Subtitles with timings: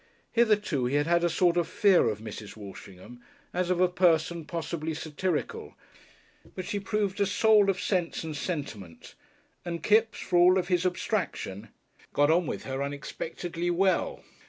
[0.31, 2.57] Hitherto he had had a sort of fear of Mrs.
[2.57, 3.21] Walshingham,
[3.53, 5.75] as of a person possibly satirical,
[6.55, 9.13] but she proved a soul of sense and sentiment,
[9.63, 11.69] and Kipps, for all of his abstraction,
[12.13, 14.23] got on with her unexpectedly well.